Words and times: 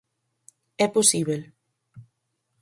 É 0.85 0.87
posíbel. 0.95 1.41